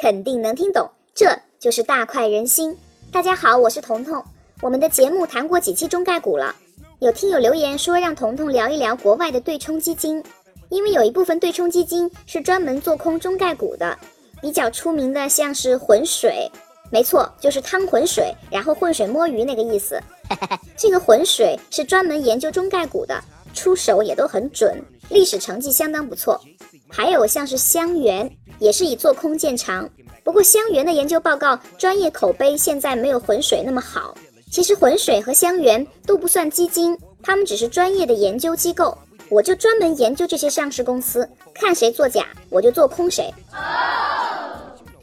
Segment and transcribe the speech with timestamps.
[0.00, 1.26] 肯定能听懂，这
[1.58, 2.74] 就是大快人心。
[3.12, 4.24] 大家好，我是彤彤。
[4.62, 6.56] 我们的节目谈过几期中概股了，
[7.00, 10.24] 有听友留言说让彤彤聊一聊国外的对冲基金，
[10.70, 13.98] 因为有一部分对冲基金是专门做空中概股的，
[14.40, 16.50] 比较出名的像是浑水，
[16.90, 20.00] 没错，就是汤浑水，然后浑水摸鱼那个意思。
[20.78, 23.22] 这个浑水是专门研究中概股的，
[23.52, 26.40] 出手也都很准，历史成绩相当不错。
[26.88, 28.30] 还有像是香橼。
[28.60, 29.90] 也是以做空见长，
[30.22, 34.14] 不过香橼的研究报告专业口碑现在没有浑水那么好。
[34.52, 38.96] 其实浑水和香橼都不算基金，他们只是专业的研究机构。
[39.28, 43.32] 我就专门研究这些上市公司，看谁作假我就做空谁。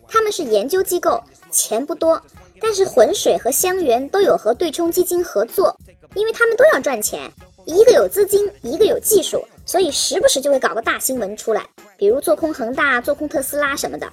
[0.05, 2.21] 他们是研究机构，钱不多，
[2.59, 5.75] 但是浑水和香橼都有和对冲基金合作，
[6.13, 7.31] 因为他们都要赚钱，
[7.65, 9.43] 一个有资金，一个有技术。
[9.65, 11.65] 所以时不时就会搞个大新闻出来，
[11.97, 14.07] 比如做空恒大、做空特斯拉什么的。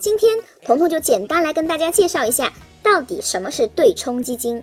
[0.00, 4.62] 今天彤彤就简单来跟大家介绍一下，到底什么是对冲基金。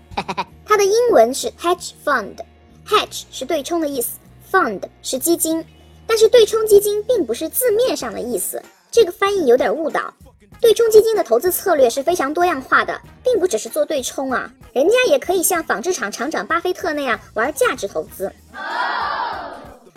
[0.66, 4.17] 它的英文是 hedge fund，hedge 是对冲的意思
[4.52, 5.63] ，fund 是基金。
[6.08, 10.13] 但是对冲基金并不是字面上的意思，这个翻译有点误导。
[10.59, 18.31] 对冲基金的投资策略是非常多样化的，并不只是做对冲啊，人家也可以像纺织厂厂长巴菲特那样玩价值投资。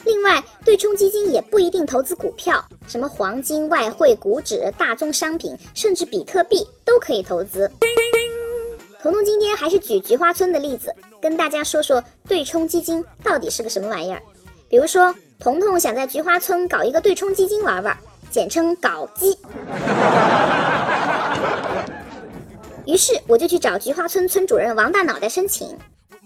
[0.05, 7.71] 另外，对冲基金也不一定投资股票，什么黄金、外汇、股指、大宗商品，甚至比特币都可以投资。
[9.03, 14.21] 彤彤今天还是举菊花村的例子，跟大家说说对冲基金到底是个什么玩意儿。
[14.69, 17.97] 比如说，彤彤想在菊花村搞一个对冲基金玩玩，
[18.31, 19.39] 简称搞基。
[22.87, 25.77] 于是我就去找菊花村村主任王大脑袋申请。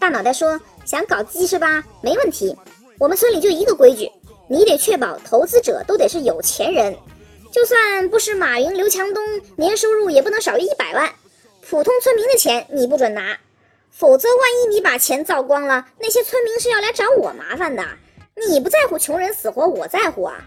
[0.01, 1.83] 大脑袋说：“想搞基是吧？
[2.01, 2.57] 没问题。
[2.99, 4.11] 我们村里就一个规矩，
[4.49, 6.97] 你得确保投资者都得是有钱人，
[7.53, 9.23] 就算不是马云、刘强东，
[9.55, 11.09] 年收入也不能少于一百万。
[11.69, 13.39] 普通村民的钱你不准拿，
[13.93, 17.85] 否则万一你把钱造光了，那些村民是要来找我麻烦的。
[18.49, 20.43] 你不在乎穷人死活，我在乎啊。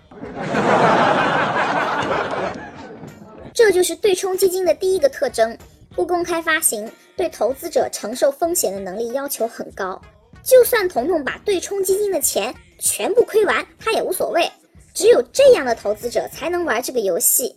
[3.54, 5.58] 这就是对冲基金的第一个特征。”
[5.94, 10.02] 不公开发行，对投资者承受风险的能力要求很高。
[10.44, 14.50] 就算彤彤把对冲基金的钱全部亏完，他也无所谓。
[14.94, 17.56] 只有这样的投资者才能玩这个游戏。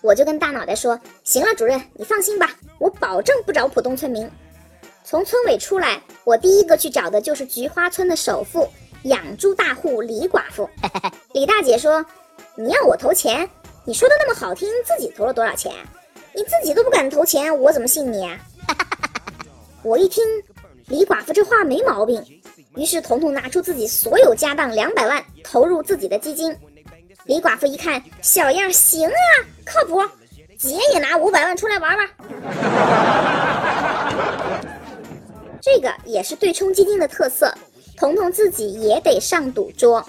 [0.00, 4.28] 我就跟大脑袋说：“行了，主任，你放心吧，我保证不找普通村民。”
[5.04, 8.68] 从村委出来，我第一个去找的就是菊花村的首富
[9.02, 10.68] 养猪大户李寡妇。
[11.32, 12.04] 李大姐说
[12.56, 13.48] ：“你要我投钱？
[13.84, 15.72] 你说的那么好听，自己投了多少钱？”
[16.32, 18.28] 你自己都不敢投钱，我怎么信你？
[19.82, 20.24] 我一听
[20.90, 22.20] 李寡妇这话没毛病，
[22.74, 26.54] 于是彤彤拿出自己所有家当两百万投入自己的基金。
[27.26, 29.14] 李寡妇一看，小样行啊，
[29.64, 30.02] 靠谱，
[30.58, 32.08] 姐也拿五百万出来玩玩。
[35.62, 37.54] 这个也是对冲基金的特色，
[37.96, 40.04] 彤彤自己也得上赌桌。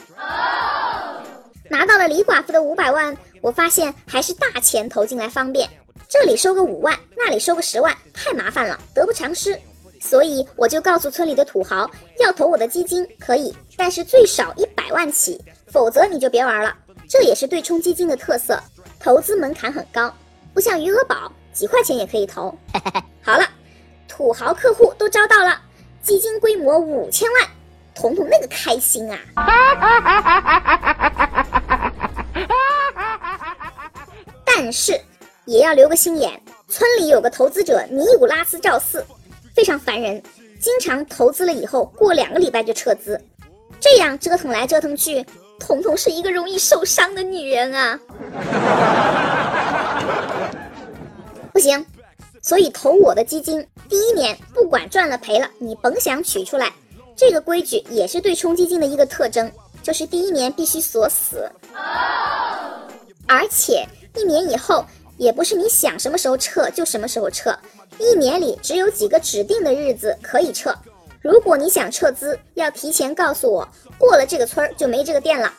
[1.69, 5.69] 拿到了李寡妇的五百万，我发现还是大钱投进来方便。
[6.09, 9.55] 这里收个五万，那里收个十万，太麻烦了，得不偿失。
[10.01, 11.89] 所以我就告诉村里的土豪，
[12.19, 16.75] 要投我的基金可以，但是最少一百万起，否则你就别玩了。
[17.07, 18.59] 这也是对冲基金的特色，
[18.99, 20.13] 投资门槛很高，
[20.53, 22.53] 不像余额宝，几块钱也可以投。
[23.21, 23.47] 好了，
[24.07, 25.61] 土豪客户都招到了，
[26.01, 27.47] 基金规模五千万，
[27.93, 29.17] 彤彤那个开心啊！
[34.43, 34.99] 但是。
[35.45, 36.39] 也要留个心眼，
[36.69, 39.03] 村里有个投资者尼古拉斯赵四，
[39.53, 40.21] 非常烦人，
[40.59, 43.19] 经常投资了以后过两个礼拜就撤资，
[43.79, 45.25] 这样折腾来折腾去，
[45.59, 47.99] 彤彤是一个容易受伤的女人啊，
[51.51, 51.85] 不行，
[52.41, 56.71] 所以投我的基金第一年不管赚了赔了，你甭想取出来，
[57.15, 59.51] 这个规矩也是对冲基金的一个特征，
[59.83, 61.51] 就是第一年必须锁死，
[63.27, 64.85] 而且一年以后。
[65.17, 67.55] 也不是你想什么时候撤就什么时候撤，
[67.97, 70.73] 一年里只有几个指定的日子可以撤。
[71.21, 73.67] 如果你想撤资，要提前告诉我，
[73.97, 75.53] 过了这个村儿就没这个店了。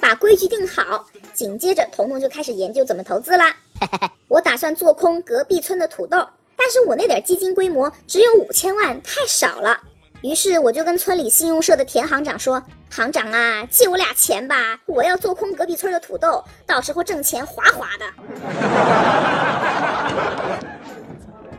[0.00, 1.04] 把规矩定好，
[1.34, 3.56] 紧接着彤彤就开始研究怎么投资啦。
[4.28, 6.24] 我打算做空隔壁村的土豆，
[6.56, 9.80] 但是我那点基金规模只有五千万，太少了。
[10.22, 12.62] 于是我就跟村里信用社的田行长说。
[12.88, 14.78] 行长啊，借我俩钱吧！
[14.86, 18.06] 我要做空隔壁村的土豆，到时候挣钱哗哗的。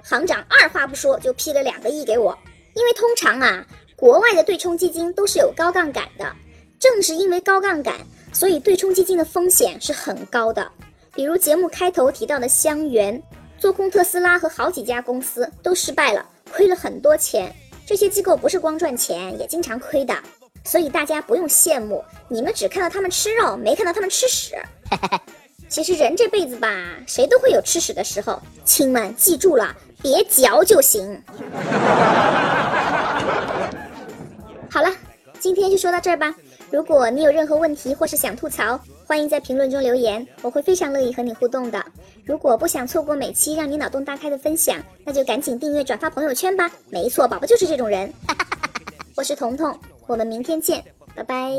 [0.09, 2.33] 行长二话不说就批了两个亿给我，
[2.75, 3.68] 因为通常啊，
[3.98, 6.33] 国外的对冲基金都是有高杠杆的，
[6.80, 7.94] 正是因为高杠杆，
[8.31, 10.71] 所以对冲基金的风险是很高的。
[11.13, 13.21] 比如节目开头提到的香园，
[13.59, 17.54] 做空特斯拉和好几家公司都失败了，亏了很多钱。
[17.86, 20.15] 这些机构不是光赚钱，也经常亏的。
[20.63, 24.56] 所以大家不用羡慕，你们只看到他们吃肉，没看到他们吃屎。
[25.68, 31.22] 其实人这辈子吧，谁都会有吃屎的时候，亲们记住了，别嚼就行。
[34.70, 34.90] 好了，
[35.40, 36.34] 今天就说到这儿吧。
[36.70, 41.82] 如果你有任何问题或是想吐槽，欢迎在评论中留言，我会非常乐意和你互动的。
[42.26, 46.70] 如果不想错过每期让你脑洞大开的分享，那就赶紧订阅、转发朋友圈吧。
[46.90, 48.12] 没错，宝宝就是这种人。
[49.16, 50.84] 我是彤彤，我们明天见，
[51.16, 51.54] 拜拜。